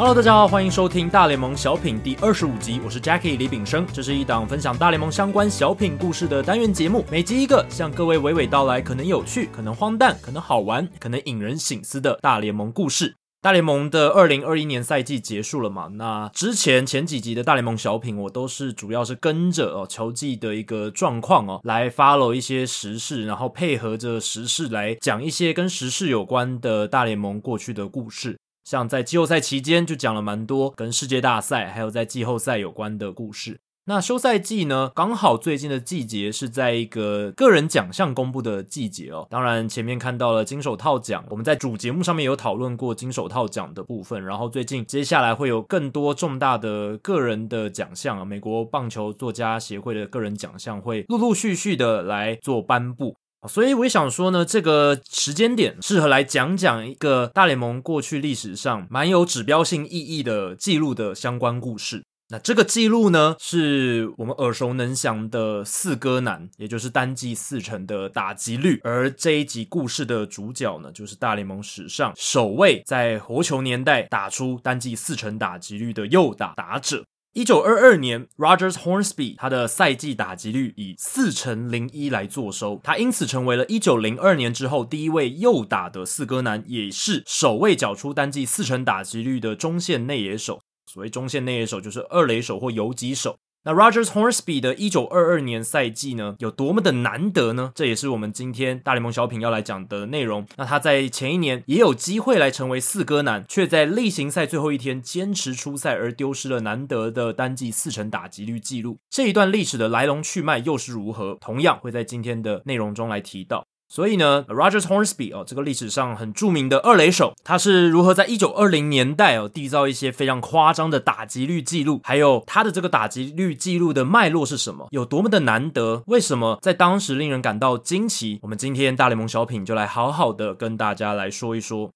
[0.00, 13.14] Hello，大家好，欢迎收听大联盟小品第二十五集，我是 Jackie 李炳生，这是一档分享大联盟相关小品故事的单元节目，每集一个，向各位娓娓道来可能有趣、可能荒诞、可能好玩、可能引人省思的大联盟故事。
[13.42, 15.88] 大联盟的二零二一年赛季结束了嘛？
[15.88, 28.38] 那之前前几集的大联盟小品，我都是主要是跟着哦球季的一个状况哦来 follow 一些时事，然后配合着时事来讲一些跟时事有关的大联盟过去的故事。
[28.70, 33.58] 像在季后赛期间就讲了蛮多跟世界大赛还有在季后赛有关的故事。
[33.86, 39.26] 那休赛季呢，刚好最近的季节是在一个个人奖项公布的季节哦。
[39.28, 44.24] 当然前面看到了金手套奖，我们在主节目上面有讨论过金手套奖的部分。
[44.24, 53.16] 然后最近接下来会有更多重大的个人的奖项，美国棒球作家协会的个人奖项会陆陆续续的来做颁布。
[53.48, 62.04] 所以我也想说呢，这个时间点适合来讲讲一个大联盟过去历史上蛮有指标性意义的记录的相关故事。
[62.32, 68.78] 那这个记录呢，是我们耳熟能详的四哥男，也就是单季四成的打击率。
[68.84, 77.02] 而这一集故事的主角呢，就是大联盟史上首位在活球年代打出单季四成打击率的右打打者。
[77.32, 90.60] 一九二二年，Rogers Hornsby 他的赛季打击率以四成零一来坐收，他因此成为了一九零二年之后第一位右打的四哥男，也是首位缴出单季四成打击率的中线内野手。
[90.86, 93.36] 所谓中线内野手，就是二垒手或游击手。
[93.62, 97.72] 那 Rogers Hornsby 的一九二二年赛季呢，有多么的难得呢？
[97.74, 100.46] 这也是我们今天大联盟小品要来讲的内容。
[100.56, 108.98] 那他在前一年也有机会来成为四哥男，却在例行赛最后一天坚持出赛而丢失了难得的单季四成打击率记录。
[109.10, 111.36] 这一段历史的来龙去脉又是如何？
[111.38, 113.66] 同样会在今天的内容中来提到。
[113.90, 128.38] 所以呢，Rogers Hornsby 哦，这个历史上很著名的二垒手，他是如何在一九二零年代哦缔造一些非常夸张的打击率记录，还有他的这个打击率记录的脉络是什么，有多么的难得，为什么在当时令人感到惊奇？
[128.42, 131.90] 我们今天大联盟小品就来好好的跟大家来说一说。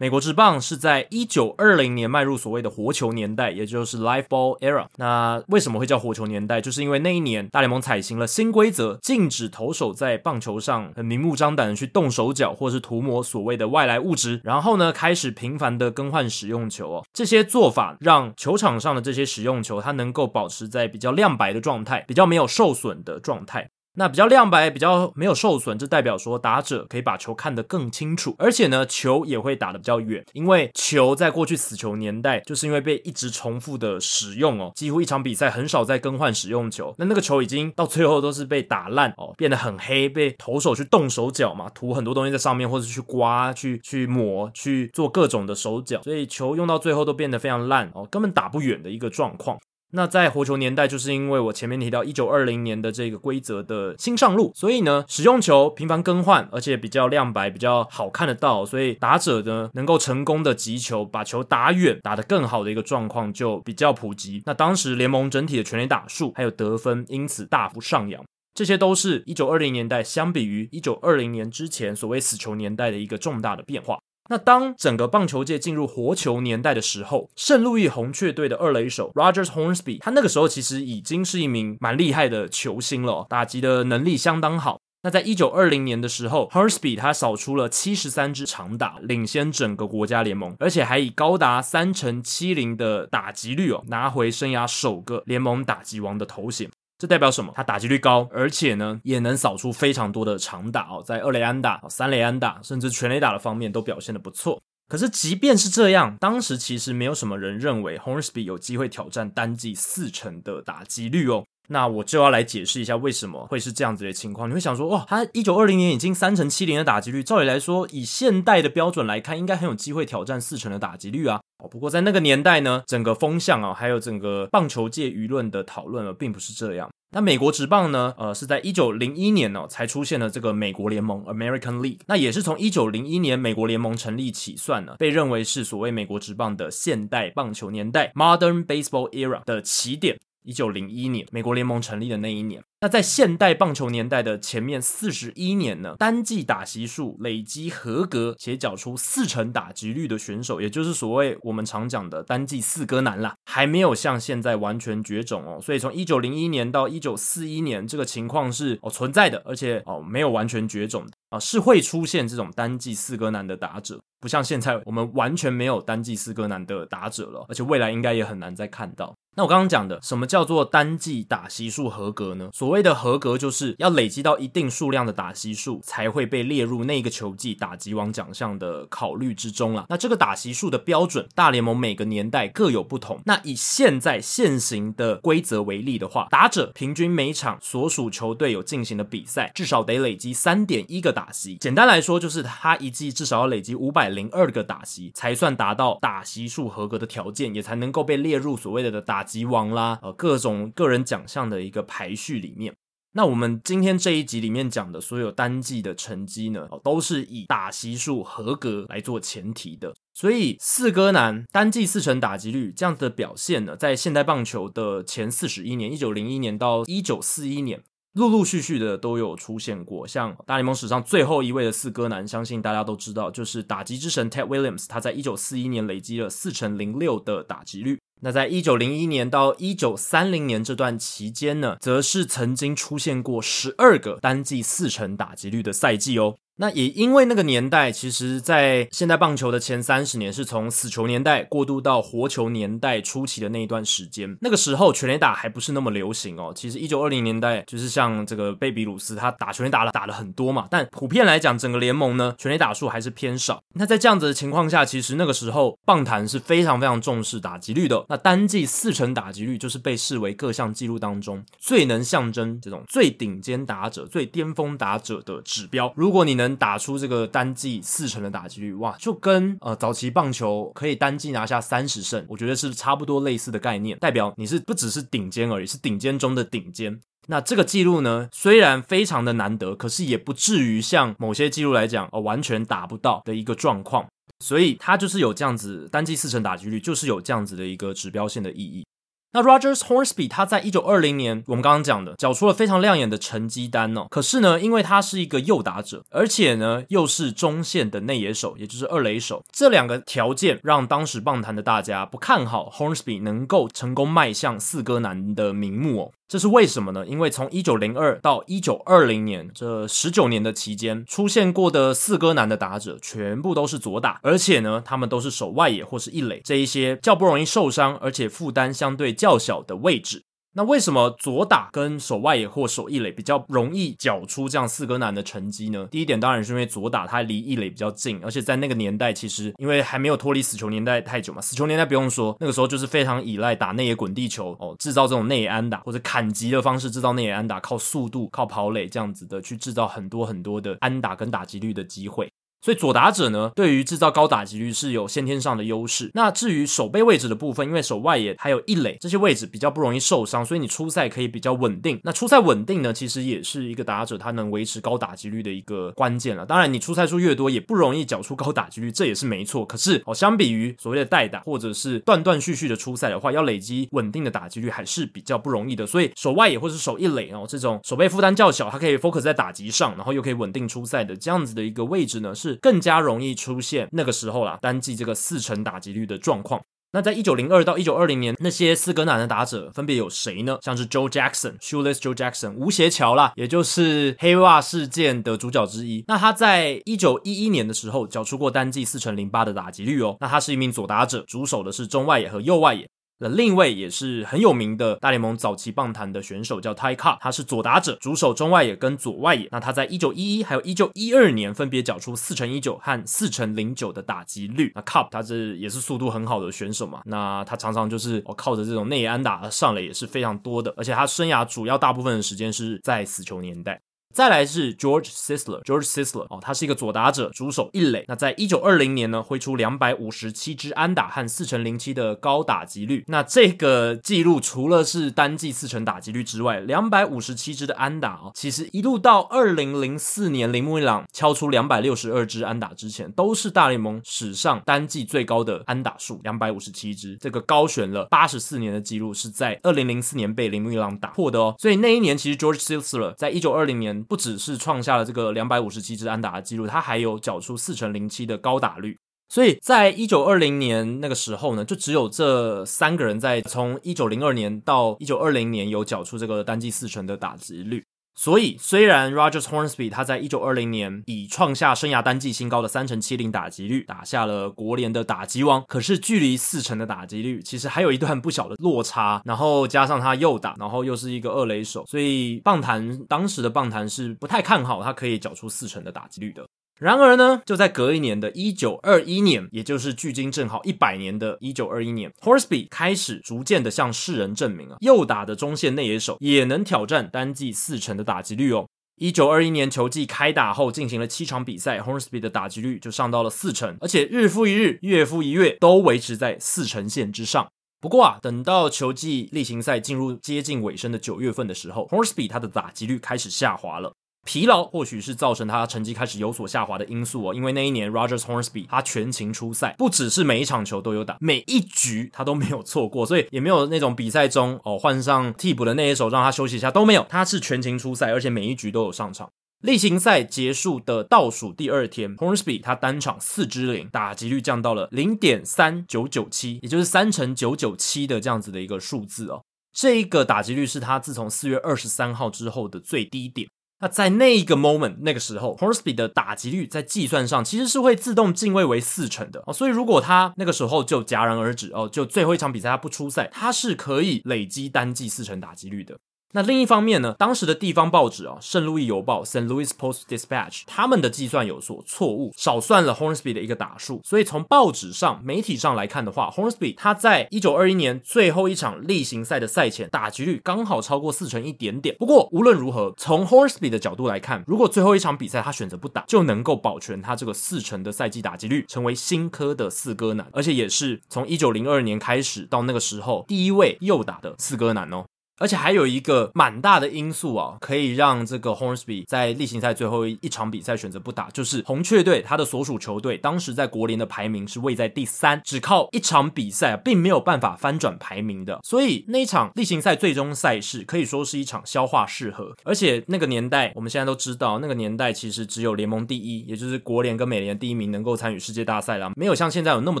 [0.00, 4.86] 美国职棒是在一九二零年迈入所谓的活球年代，也就是 Live Ball Era。
[4.96, 6.58] 那为什么会叫活球年代？
[6.58, 14.40] 就是因为那一年大联盟采行了新规则，禁止投手在棒球上很明目张胆的去动手脚，或是涂抹所谓的外来物质。
[14.42, 17.04] 然后呢，开始频繁的更换使用球哦。
[17.12, 23.68] 这些做法让球场上的这些使用球，它能够保持在比较亮白的状态，比较没有受损的状态。
[23.94, 30.24] 那比较亮白，比较没有受损，这代表说打者可以把球看得更清楚，而且呢，球也会打得比较远。
[30.32, 36.94] 因为球在过去死球年代，就是因为被一直重复的使用哦，几乎一场比赛很少再更换使用球。
[36.98, 49.58] 那那个球已经到最后都是被打烂哦，变得很黑，被投手去动手脚嘛，涂很多东西在上面，或者去刮、去去抹、去做各种的手脚，所以球用到最后都变得非常烂哦，根本打不远的一个状况。
[49.92, 64.42] 那在活球年代，就是因为我前面提到一九二零年的这个规则的新上路，所以呢，使用球频繁更换，而且比较亮白，比较好看得到，所以打者呢能够成功的击球，把球打远，打得更好的一个状况就比较普及。
[64.46, 68.24] 那当时联盟整体的全垒打数还有得分因此大幅上扬，
[68.54, 73.98] 这些都是一九二零年代相比于一九二零年之前所谓死球年代的一个重大的变化。
[74.30, 84.78] 那当整个棒球界进入活球年代的时候，圣路易红雀队的二垒手 Rogers Hornsby，他那个时候其实已经是一名蛮厉害的球星了，打击的能力相当好。
[85.02, 96.70] 那在一九二零年的时候，Hornsby 他扫出了七十三支长打，领先整个国家联盟，而且还以高达三成七零的打击率哦，拿回生涯首个联盟打击王的头衔。
[97.00, 97.50] 这代表什么？
[97.56, 104.60] 它打击率高，而且呢，也能扫出非常多的长打哦，在二垒安打、三垒安打，甚至全垒打的方面都表现的不错。
[104.90, 111.44] 可是，即便是这样，当时其实没有什么人认为 Hornsby 有机会挑战单季四成的打击率哦。
[111.68, 114.50] 那我就要来解释一下为什么会是这样子的情况。
[114.50, 121.40] 你会想说，哇，他一九二零年已经三成七零的打击率，照理来说，以现代的标准来看，应该很有机会挑战四成的打击率啊。
[121.70, 126.90] 不过在那个年代呢，整个风向啊，还有整个棒球界舆论的讨论啊，并不是这样。
[127.12, 131.98] 那美国职棒呢，呃，是在一九零一年呢，才出现了这个美国联盟 （American League）。
[132.06, 140.20] 那也是从一九零一年美国联盟成立起算呢，被认为是所谓美国职棒的现代棒球年代 （Modern Baseball Era） 的起点。
[140.42, 142.62] 一九零一年，美国联盟成立的那一年。
[142.82, 155.60] 那在现代棒球年代的前面四十一年呢，单季打席数累积合格且缴出四成打击率的选手，也就是所谓我们常讲的单季四哥男啦，还没有像现在完全绝种哦。
[155.60, 169.14] 所以从一九零一年到一九四一年，这个情况是哦存在的，而且哦没有完全绝种的啊，是会出现这种单季四哥男的打者，不像现在我们完全没有单季四哥男的打者了，而且未来应该也很难再看到。
[169.36, 172.50] 那我刚刚讲的什么叫做单季打席数合格呢？
[172.52, 179.86] 所谓的合格就是要累积到一定数量的打席数，才会被列入那个球季打击王奖项的考虑之中啦。
[179.88, 183.20] 那这个打席数的标准，大联盟每个年代各有不同。
[183.24, 191.54] 那以现在现行的规则为例的话，打者平均每场所属球队有进行的比赛，至少得累积三点一个打席。
[191.56, 199.19] 简单来说，就是他一季至少要累积五百零二个打席，才算达到打席数合格的条件，也才能够被列入所谓的打。
[199.20, 202.74] 打击王啦，呃，各种个人奖项的一个排序里面，
[203.12, 209.92] 那我们今天这一集里面讲的所有单季的成绩呢，都是以打席数合格来做前提的。
[210.14, 217.82] 所以四哥男单季四成打击率这样子的表现呢，在现代棒球的前四十一年，一九零一年到一九四一年，
[218.14, 220.08] 陆陆续续的都有出现过。
[220.08, 228.00] 像大联盟史上最后一位的四哥男，相信大家都知道，就是打击之神 Ted Williams，他在一九四一年累积了四成零六的打击率。
[228.22, 236.36] 那在一九零一年到一九三零年这段期间呢，则是曾经出现过十二个单季四成打击率的赛季哦。
[236.60, 244.36] 那也因为那个年代，其实，在现代棒球的前三十年，是从死球年代过渡到活球年代初期的那一段时间。
[244.42, 246.52] 那个时候，全垒打还不是那么流行哦。
[246.54, 250.68] 其实，一九二零年代，就是像这个贝比鲁斯，他打全垒打了打了很多嘛。
[250.70, 253.62] 但普遍来讲，整个联盟呢，全垒打数还是偏少。
[253.72, 258.04] 那在这样子的情况下，其实那个时候棒坛是非常非常重视打击率的。
[258.10, 265.90] 那单季四成打击率，就是被视为各项记录当中最能象征这种最顶尖打者、最巅峰打者的指标。
[265.96, 277.00] 如果你能打出这个单季四成的打击率，哇，就跟呃早期棒球可以单季拿下三十胜，我觉得是差不多类似的概念，代表你是不只是顶尖而已，是顶尖中的顶尖。
[277.26, 284.06] 那这个记录呢，虽然非常的难得，可是也不至于像某些记录来讲，呃，完全达不到的一个状况。
[284.42, 288.84] 所以它就是有这样子单季四成打击率，就是有这样子的一个指标性的意义。
[289.32, 294.08] 那 Rogers Hornsby 他在一九二零年，我们刚刚讲的，缴出了非常亮眼的成绩单哦。
[294.10, 306.12] 可是呢，因为他是一个右打者，而且呢又是中线的内野手，也就是二垒手，这两个条件让当时棒坛的大家不看好 Hornsby 能够成功迈向四哥男的名目哦。
[306.30, 307.04] 这是为什么呢？
[307.04, 320.22] 因为从一九零二到一九二零年这十九年的期间，出现过的四哥男的打者全部都是左打，而且呢，他们都是守外野或是一垒这一些较不容易受伤，而且负担相对较小的位置。
[320.52, 325.86] 那为什么左打跟守外野或守一垒比较容易缴出这样四哥男的成绩呢？
[325.90, 342.28] 第一点当然是因为左打它离一垒比较近，而且在那个年代其实因为还没有脱离死球年代太久嘛，死球年代不用说，那个时候就是非常依赖打内野滚地球哦，制造这种内野安打或者砍击的方式制造内野安打，靠速度、靠跑垒这样子的去制造很多很多的安打跟打击率的机会。
[342.62, 346.10] 所以左打者呢，对于制造高打击率是有先天上的优势。
[346.12, 351.98] 那至于守备位置的部分，因为守外野还有一垒这些位置比较不容易受伤，所以你初赛可以比较稳定。
[352.04, 356.44] 那初赛稳定呢，其实也是一个打者他能维持高打击率的一个关键了。
[356.44, 359.64] 当然，你出赛数越多，也不容易缴出高打击率，这也是没错。
[359.64, 365.86] 可是哦，相比于所谓的代打或者是断断续续的出赛的话，要累积稳定的打击率还是比较不容易的。
[365.86, 372.49] 所以守外野或者是守一垒哦，这种守备负担较小，它可以 focus 在打击上，然后又可以稳定出赛的这样子的一个位置呢，是。
[372.56, 376.60] 更加容易出现那个时候啦，单季这个四成打击率的状况。
[376.92, 380.58] 那在一九零二到一九二零年，那些四哥男的打者分别有谁呢？
[380.60, 386.04] 像是 Joe Jackson、Shoeless Joe Jackson、吴协乔啦，也就是黑袜事件的主角之一。
[386.08, 390.16] 那他在一九一一年的时候，缴出过单季四成零八的打击率哦。
[390.18, 392.88] 那他是一名左打者，主守的是中外野和右外野。
[393.22, 399.46] 那另一位也是很有名的大联盟早期棒坛的选手叫 Ty Cobb，他是左打者，主守中外野跟左外野。
[399.52, 404.72] 那他在一九一一还有一九一二年分别缴出四成一九和四成零九的打击率。
[404.74, 413.82] 那 Cobb 他这也是速度很好的选手嘛，那他常常就是哦靠着这种内安打上垒也是非常多的，而且他生涯主要大部分的时间是在死球年代。
[414.12, 418.04] 再来是 George Sisler，George Sisler 哦，他是一个左打者，主手一垒。
[418.08, 423.04] 那在一九二零年呢，挥出两百五十七支安打和四成零七的高打击率。
[423.06, 437.16] 那这个记录除了是单季四成打击率之外，两百五十七支的安打哦，其实一路到二零零四年铃木一朗敲出两百六十二支安打之前，都是大联盟史上单季最高的安打数，两百五十七支。
[437.20, 441.54] 这个高悬了八十四年的记录，是在二零零四年被铃木一朗打破的哦。
[441.58, 443.99] 所以那一年其实 George Sisler 在一九二零年。
[444.02, 448.96] 不只是创下了这个两百五十七支安打的记录，他还有缴出四成零七的高打率。
[449.28, 457.84] 所以在一九二零年那个时候呢，就只有这三个人在从一九零二年到一九二零年有缴出这个单季四成的打击率。
[458.14, 469.22] 所以，虽然 Rogers Hornsby 他在一九二零年以创下生涯单季新高的三成七零打击率打下了国联的打击王，可是距离四成的打击率其实还有一段不小的落差。
[469.24, 476.46] 然后加上他右打，然后又是一个二垒手，所以棒坛当时的棒坛是不太看好他可以缴出四成的打击率的。
[476.80, 488.66] 然而呢，就在隔一年的一九二一年，也就是距今正好一百年的一九二一年，Horsby 开始逐渐的向世人证明啊，右打的中线内野手也能挑战单季四成的打击率哦。
[488.96, 497.46] 一九二一年球季开打后，进行了七场比赛，Hornsby 的打击率就上到了四成，而且日复一日，月复一月，都维持在四成线之上。
[497.78, 503.92] 不过啊，等到球季例行赛进入接近尾声的九月份的时候，Hornsby 他的打击率开始下滑了。
[504.26, 519.30] 疲劳或许是造成他成绩开始有所下滑的因素哦，因为那一年 Rogers Hornsby 他全勤出赛，不只是每一场球都有打，每一局他都没有错过，所以也没有那种比赛中哦换上替补的那一手让他休息一下都没有，他是全勤出赛，而且每一局都有上场。
[519.62, 533.48] 例行赛结束的倒数第二天，Hornsby 他单场四支零，打击率降到了零点三九九七，也就是三成九九七的这样子的一个数字哦，这一个打击率是他自从四月二十三号之后的最低点。
[533.80, 545.98] 那在那一个 moment 那个时候，Horsby 的打击率在计算上其实是会自动进位为四成的哦，所以如果他那个时候就戛然而止哦，就最后一场比赛他不出赛，他是可以累积单季四成打击率的。
[546.32, 561.96] 那另一方面呢，当时的地方报纸啊，圣路易邮报 （Saint Louis Post-Dispatch） 他们的计算有所错误，少算了 Hornsby 的一个打数，所以从报纸上、媒体上来看的话，Hornsby 他在一九二一年最后一场例行赛的赛前打击率刚好超过四成一点点。
[561.98, 575.04] 不过无论如何，从 Hornsby 的角度来看，如果最后一场比赛他选择不打，就能够保全他这个四成的赛季打击率，成为新科的四哥男，而且也是从一九零二年开始到那个时候第一位右打的四哥男哦。
[575.40, 592.54] 而且还有一个蛮大的因素啊，可以让这个 Hornsby 在例行赛最后一场比赛选择不打，就是红雀队他的所属球队当时在国联的排名是位在第三，只靠一场比赛并没有办法翻转排名的，所以那一场例行赛最终赛事可以说是一场消化试合。
[592.64, 600.00] 而且那个年代，我们现在都知道，那个年代其实只有联盟第一，也就是国联跟美联第一名能够参与世界大赛啦，没有像现在有那么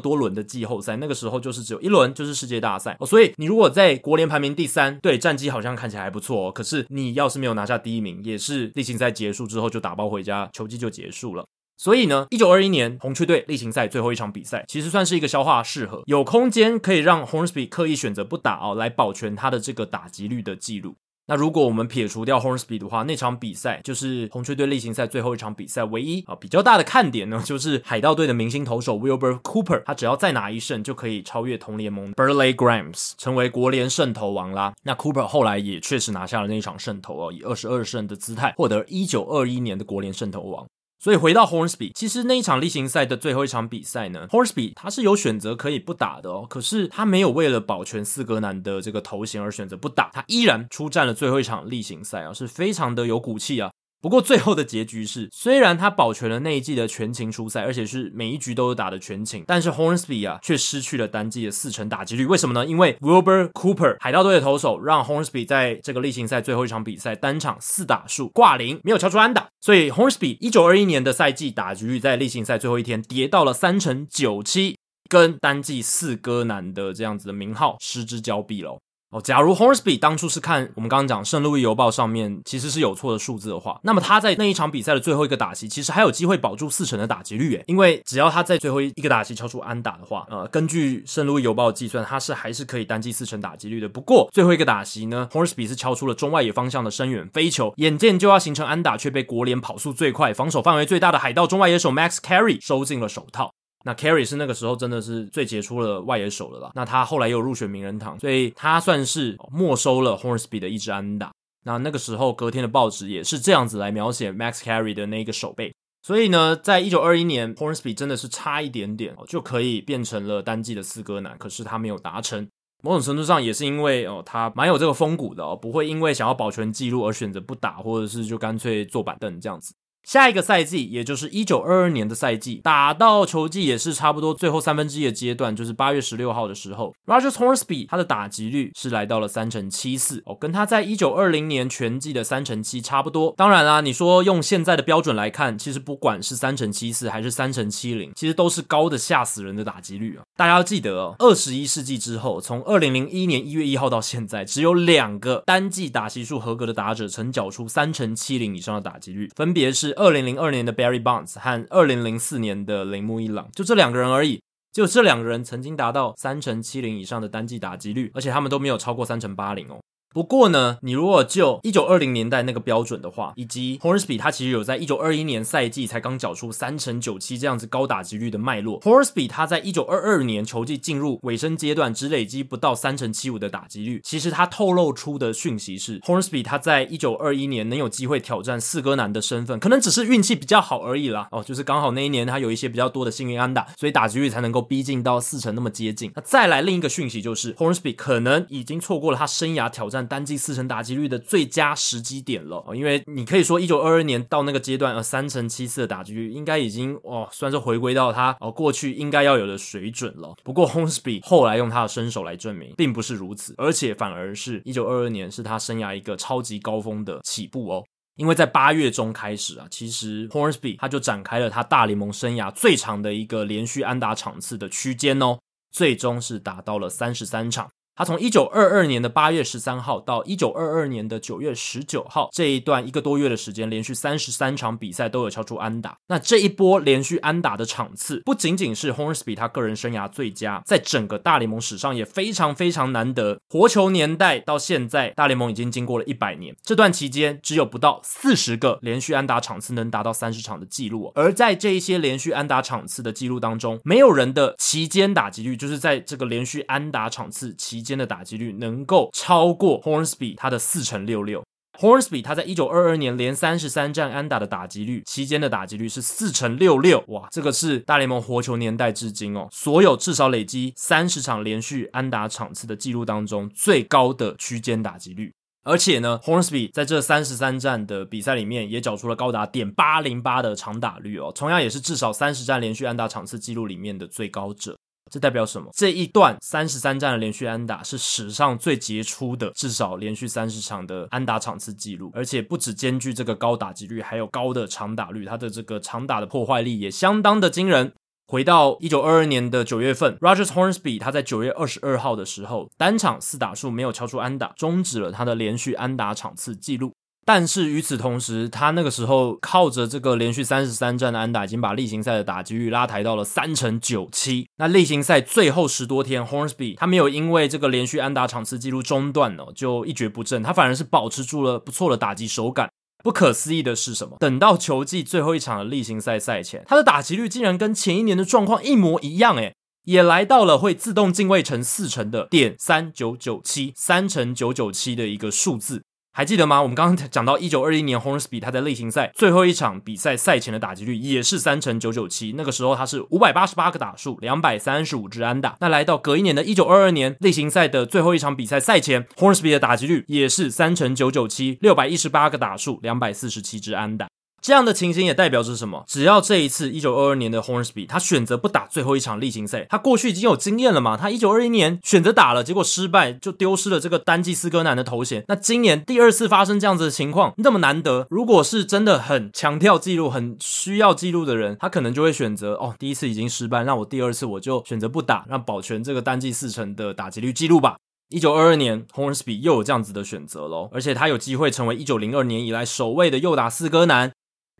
[0.00, 2.96] 多轮的季后赛，那个时候就是只有一轮就是世界大赛。
[3.00, 11.46] 哦所以你如果在国联排名第三，对战战绩好像看起来还不错哦，可是你要是没有拿下第一名，也是例行赛结束之后就打包回家，球季就结束了。
[11.76, 20.96] 所以呢，一九二一年红雀队例行赛最后一场比赛，其实算是一个消化适合，有空间可以让 Hornsby 刻意选择不打哦，来保全他的这个打击率的记录。
[21.30, 34.72] 那如果我们撇除掉 Hornsby 的话，那场比赛就是红雀队例行赛最后一场比赛，唯一啊比较大的看点呢， 就是海盗队的明星投手 Wilbur Cooper，他只要再拿一胜就可以超越同联盟 Burley Grams，成为国联胜投王啦。
[34.82, 40.66] 那 Cooper 后来也确实拿下了那一场胜投哦，以二十二胜的姿态获得一九二一年的国联胜投王。
[41.02, 53.70] 所以回到 Hornsby，其实那一场例行赛的最后一场比赛呢，Hornsby 他是有选择可以不打的哦，可是他没有为了保全四格男的这个头衔而选择不打，他依然出战了最后一场例行赛啊，是非常的有骨气啊。
[54.00, 62.24] 不过最后的结局是，虽然他保全了那一季的全勤出赛，而且是每一局都有打的全勤，但是 Hornsby 啊却失去了单季的四成打击率。
[62.24, 62.64] 为什么呢？
[62.64, 74.78] 因为 Wilbur Cooper 海盗队的投手让 Hornsby 在这个例行赛最后一场比赛单场四打数挂零，没有敲出安打，所以 Hornsby 一九二一年的赛季打击率在例行赛最后一天跌到了三成九七，
[75.10, 78.78] 跟单季四哥男的这样子的名号失之交臂了。
[79.10, 93.88] 哦假如 Hornsby 当初是看我们刚刚讲圣路易邮报上面其实是有错的数字的话，那么他在那一场比赛的最后一个打席，其实还有机会保住四成的打击率诶，因为只要他在最后一个打席敲出安打的话，呃，根据圣路易邮报计算，他是还是可以单季四成打击率的。
[93.88, 103.52] 不过最后一个打席呢，Hornsby 是敲出了中外野方向的深远飞球，眼见就要形成安打，却被国联跑速最快、防守范围最大的海盗中外野手 Max Carey 收进了手套。
[103.84, 106.70] 那 Carry 是那个时候真的是最杰出的外野手了啦。
[106.74, 111.32] 那他后来又入选名人堂，所以他算是没收了 Hornsby 的一支安打。
[111.64, 115.74] 那那个时候隔天的报纸也是这样子来描写 Max Carry 的那个手背。
[116.02, 122.48] 所以呢，在一九二一年，Hornsby 真的是差一点点就可以变成了单季的四哥男，可是他没有达成。
[122.82, 129.74] 某种程度上也是因为哦，他蛮有这个风骨的哦，不会因为想要保全纪录而选择不打，或者是就干脆坐板凳这样子。
[130.02, 143.34] 下一个赛季，也就是一九二二年的赛季，打到球季也是差不多最后三分之一的阶段，就是八月十六号的时候，Rogers Hornsby 他的打击率是来到了三成七四哦，跟他在一九二零年全季的三成七差不多。
[143.36, 150.22] 当然啦，你说用现在的标准来看，其实不管是三成七四还是三成七零，其实都是高的吓死人的打击率啊！
[150.36, 159.89] 大家要记得哦，二十一世纪之后，从二零零一年一月一号到现在，只有两个单季打席数合格的打者曾缴出三成七零以上的打击率，分别是。
[159.92, 164.40] 二零零二年的 Barry Bonds 和二零零四年的铃木一朗，就这两个人而已。
[164.72, 169.80] 就这两个人曾经达到三成七零以上的单季打击率，而且他们都没有超过三成八零哦。
[170.12, 191.28] 不过呢，你如果就一九二零年代那个标准的话，以及 Hornsby 他其实有在一九二一年赛季才刚缴出三成九七这样子高打击率的脉络，Hornsby 他在一九二二年球季进入尾声阶段只累积不到三成七五的打击率，其实他透露出的讯息是 Hornsby 他在一九二一年能有机会挑战四哥男的身份，可能只是运气比较好而已啦。
[191.30, 196.10] 哦，就是刚好那一年他有一些比较多的幸运安打，所以打击率才能够逼近到四成那么接近。
[196.16, 200.80] 那再来另一个讯息就是 Hornsby 可能已经错过了他生涯挑战单季四成打。
[200.80, 210.34] 击率的最佳时机点了，因为你可以说一九二二年到那个阶段，呃，三成七四的打击率应该已经哦，算是回归到他哦过去应该要有的水准了。
[210.42, 217.84] 不过 Hornsby 后来用他的身手来证明，并不是如此，而且反而是一九二二年是他生涯一个超级高峰的起步哦。
[218.16, 225.38] 因为在八月中开始啊，其实 Hornsby 他就展开了他大联盟生涯最长的一个连续安打场次的区间哦，
[225.70, 227.68] 最终是达到了三十三场。
[228.00, 235.98] 他从一九二二年的八月十三号到一九二二年的九月十九号这一段一个多月的时间，连续三十三场比赛都有敲出安打。
[236.06, 243.38] 那这一波连续安打的场次，不仅仅是 Hornsby 他个人生涯最佳，在整个大联盟史上也非常非常难得。
[243.50, 251.12] 活球年代到现在，大联盟已经经过了一百年，这段期间只有不到四十个连续安打场次能达到三十场的记录。
[251.14, 258.00] 而在这一些连续安打场次的记录当中，没有人的期间打击率，就是在这个连续安打场次期间间。
[258.00, 261.44] 的打击率能够超过 Hornsby 他的四成六六
[261.78, 284.74] ，Hornsby 他在一九二二年连三十三战安打的打击率期间的打击率是四成六六，哇，这个是大联盟活球年代至今哦，所有至少累积三十场连续安打场次的记录当中最高的区间打击率，而且呢，Hornsby 在这三十三战的比赛里面也缴出了高达点八零八的长打率哦，同样也是至少三十战连续安打场次记录里面的最高者。
[285.10, 285.70] 这代表什么？
[285.74, 297.92] 这一段三十三战的连续安打是史上最杰出的，至少连续三十场的安打场次记录，而且不只兼具这个高打击率，还有高的长打率，他的这个长打的破坏力也相当的惊人。
[298.28, 306.92] 回到一九二二年的九月份，Rogers Hornsby 他在九月二十二号的时候，单场四打数没有敲出安打，终止了他的连续安打场次记录。
[307.26, 314.48] 但是与此同时，他那个时候靠着这个连续三十三战的安打，已经把例行赛的打击率拉抬到了三成九七。
[314.56, 322.68] 那例行赛最后十多天，Hornsby 他没有因为这个连续安打场次记录中断哦，就一蹶不振，他反而是保持住了不错的打击手感。
[323.02, 324.16] 不可思议的是什么？
[324.18, 329.54] 等到球季最后一场的例行赛赛前，他的打击率竟然跟前一年的状况一模一样，诶，
[329.84, 335.82] 也来到了会自动进位成四成的点三九九七，三成九九七的一个数字。
[336.12, 336.60] 还记得吗？
[336.60, 345.56] 我们刚刚讲到一九二一年，Hornsby 他在例行赛最后一场比赛赛前的打击率也是三成九九七，那个时候他是五百八十八个打数，两百三十五支安打。
[345.60, 354.08] 那来到隔一年的一九二二年例行赛的最后一场比赛赛前，Hornsby 的打击率也是三成九九七，六百一十八个打数，两百四十七支安打。
[354.40, 355.84] 这样的情形也代表着什么？
[355.86, 360.96] 只要这一次一九二二年的 Hornsby 他选择不打最后一场例行赛，他过去已经有经验了嘛？
[360.96, 365.24] 他一九二一年选择打了，结果失败，就丢失了这个单季四哥男的头衔。
[365.28, 377.76] 那今年第二次发生这样子的情况，那么难得，如果是真的很强调记录、很需要记录的人，他可能就会选择哦，第一次已经失败，那我第二次我就选择不打，让保全这个单季四成的打击率记录吧。
[378.08, 384.10] 一九二二年，Hornsby 又有这样子的选择喽，而且他有机会成为一九零二年以来首位的右打四哥男。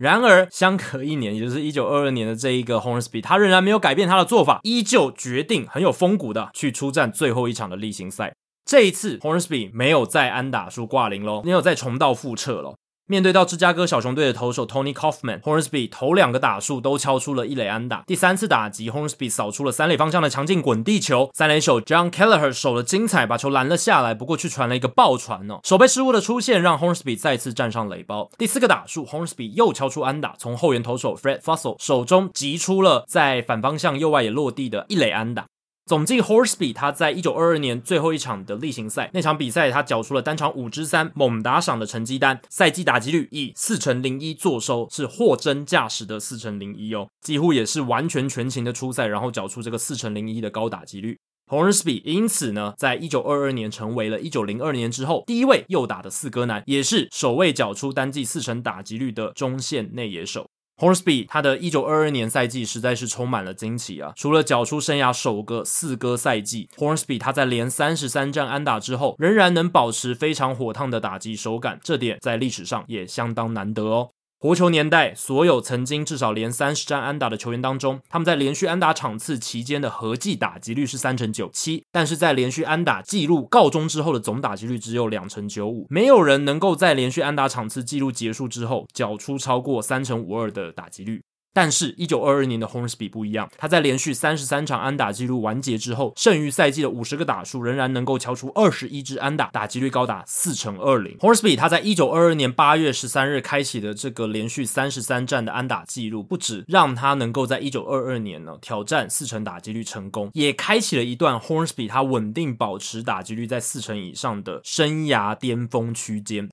[0.00, 8.34] 然而，相隔一年，也就是一九二二年的这一个 Hornsby，他仍然没有改变他的做法，依旧决定很有风骨的去出战最后一场的例行赛。
[8.64, 12.76] 这一次，Hornsby 没有再安打数挂零喽，没有再重蹈覆辙了。
[13.10, 18.04] 面对到芝加哥小熊队的投手 Tony Kaufman，Hornsby 头两个打数都敲出了一垒安打。
[18.06, 24.14] 第三次打击，Hornsby 扫出了三垒方向的强劲滚地球，三垒手 John Kelleher 守了精彩，把球拦了下来。
[24.14, 28.30] 不过却传了一个爆传哦，守备失误的出现让 Hornsby 再次站上垒包。
[28.38, 35.46] 第四个打数，Hornsby 又敲出安打，从后援投手 Fred fussel 手中击出了在反方向右外野落地的一垒安打。
[35.86, 51.18] 总计 Hornsby 他在一九二二年最后一场的例行赛那场比赛，他缴出了单场五支三猛打赏的成绩单，赛季打击率以四成零一坐收，是货真价实的四成零一哦，几乎也是完全全勤的出赛，然后缴出这个四成零一的高打击率。
[51.48, 60.48] Hornsby 因此呢，在一九二二年成为了一九零二年之后第一位右打的四哥男，也是首位缴出单季四成打击率的中线内野手。
[60.80, 64.14] Hornsby 他的一九二二年赛季实在是充满了惊奇啊！
[64.16, 74.12] 除了缴出生涯首个四哥赛季，Hornsby 他在连三十三战安打之后，仍然能保持非常火烫的打击手感，这点在历史上也相当难得哦。
[74.42, 91.22] 活球年代，所有曾经至少连三十战安打的球员当中，他们在连续安打场次期间的合计打击率是三成九七，但是在连续安打记录告终之后的总打击率只有两成九五，没有人能够在连续安打场次记录结束之后缴出超过三成五二的打击率。
[91.52, 101.16] 但是，一九二二年的 Hornsby 不一样，他在连续三十三场安打记录完结之后，剩余赛季的五十个打数仍然能够敲出二十一支安打，打击率高达四成二零。
[101.18, 116.48] Hornsby 他在一九二二年八月十三日开启的这个连续三十三战的安打记录，不止让他能够在一九二二年呢挑战四成打击率成功，也开启了一段 Hornsby 他稳定保持打击率在四成以上的生涯巅峰区间。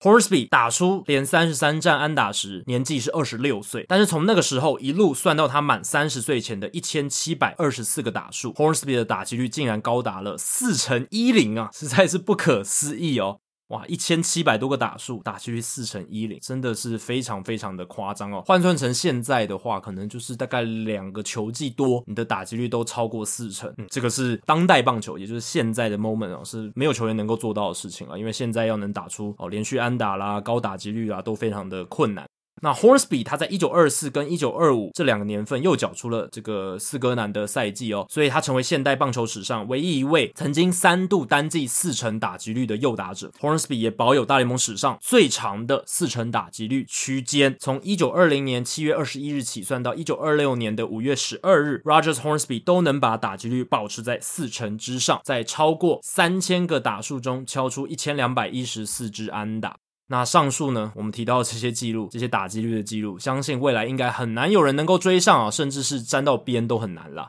[0.00, 13.40] Hornsby 打出连三十三战安打时，年纪是二十六岁，但是从那个时候一路算到他满三十岁前的一千七百二十四个打数，Hornsby 的打击率竟然高达了四成一零啊，实在是不可思议哦。
[13.68, 18.42] 哇，一千七百多个打数，打击率四乘一零，真的是非常非常的夸张哦。
[18.46, 23.70] 换算成现在的话，可能就是大概两个球季多，你的打击率都超过四成。
[23.76, 28.18] 嗯，这个是当代棒球，也就是现在的 moment 哦，是没有球员能够做到的事情了。
[28.18, 32.26] 因为现在要能打出哦连续安打啦、高打击率啊，都非常的困难。
[32.62, 43.30] 那 Hornsby 他在一九二四跟一九二五这两个年份又缴出了这个四哥男的赛季哦，所以他成为现代棒球史上唯一一位曾经三度单季四成打击率的右打者。
[43.40, 59.76] Hornsby 也保有大联盟史上最长的四成打击率区间，从一九二零年七月二十一日起算到一九二六年的五月十二日，Rogers Hornsby 都能把打击率保持在四成之上，在超过三千个打数中敲出一千两百一十四支安打。
[60.10, 67.28] 那上述呢，我们提到这些记录，这些打击率的记录，相信未来应该很难有人能够追上啊，甚至是沾到边都很难了。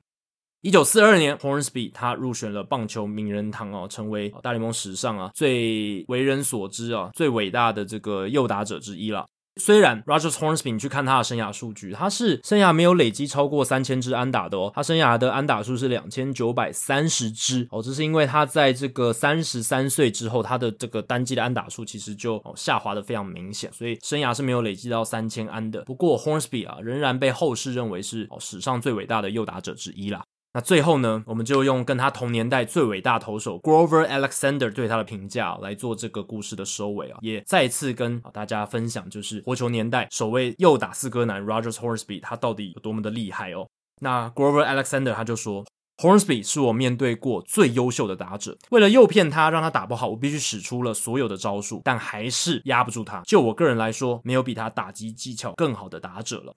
[0.61, 9.25] 一九四二年，Hornsby 他入选了棒球名人堂哦，成为大联盟史上啊最为人所知啊最伟大的这个右打者之一了。
[9.59, 25.81] 虽然 Roger Hornsby 你去看他的生涯数据，他是生涯没有累积超过三千支安打的哦，他生涯的安打数是两千九百三十支哦，这是因为他在这个三十三岁之后，他的这个单季的安打数其实就下滑的非常明显，所以生涯是没有累积到三千安的。
[25.81, 30.23] 不过 Hornsby 啊，仍然被后世认为是史上最伟大的右打者之一啦。
[30.61, 43.67] 最后呢，我们就用跟他同年代最伟大投手 Grover Alexander 对他的评价来做这个故事的收尾啊，也再次跟大家分享，就是活球年代首位右打四哥男 Rogers Hornsby 他到底有多么的厉害哦。
[44.01, 45.65] 那 Grover Alexander 他就说
[45.97, 53.21] ，Hornsby 是我面对过最优秀的打者，为了诱骗他让他打不好，我必须使出了所有的招数，但还是压不住他。
[53.25, 56.55] 就我个人来说，没有比他打击技巧更好的打者了。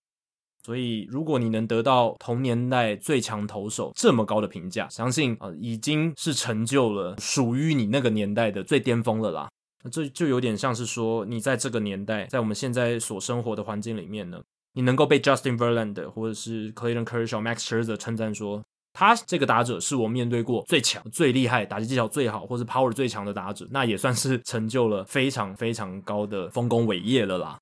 [0.65, 9.49] 所以，如果你能得到同年代最强投手这么高的评价，相信、呃，已经是成就了属于你那个年代的最巅峰了啦。
[9.91, 14.41] 这就有点像是说，你在这个年代，在我们现在所生活的环境里面呢，
[14.75, 27.59] 你能够被 Justin Verlander 或者是 Clayton Kershaw、Max Scherzer 称赞说，他这个打者是我面对过最强、最厉害、打击技巧最好，或是 Power 最强的打者，那也算是成就了非常非常高的丰功伟业了啦。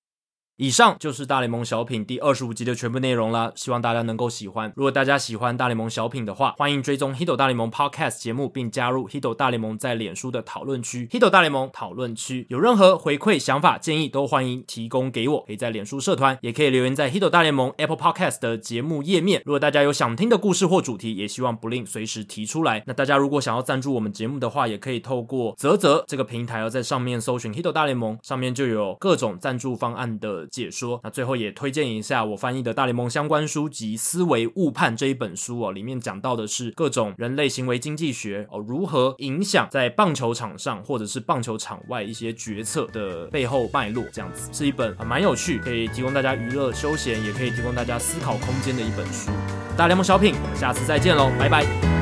[0.60, 4.70] 以上就是大联盟小品第二十五集的全部内容啦，希望大家能够喜欢。
[4.76, 11.08] 如果大家喜欢大联盟小品的话，欢迎追踪 Hito 大联盟 Podcast 节目，并加入 Hito 大联盟在脸书的讨论区。
[11.10, 15.44] Hito 大联盟讨论区有任何回馈、想法、建议，都欢迎提供给我。
[15.46, 19.40] 可以在脸书社团，也可以留言在 Hito 大联盟 Apple Podcast 的节目页面。
[19.46, 22.84] 如果大家有想听的故事或主题，也希望不吝随时提出来。
[22.86, 30.49] 那大家如果想要赞助我们节目的话，也可以透过泽泽这个平台，要在上面搜寻 Hito 大联盟，上面就有各种赞助方案的。
[30.50, 31.00] 解说。
[31.02, 49.30] 那最后也推荐一下我翻译的大联盟相关书籍《思维误判》这一本书哦，里面讲到的是各种人类行为经济学哦，如何影响在棒球场上或者是棒球场外一些决策的背后脉络，这样子是一本啊蛮有趣，可以提供大家娱乐休闲，也可以提供大家思考空间的一本书。
[49.76, 51.99] 大联盟小品，我们下次再见喽，拜拜。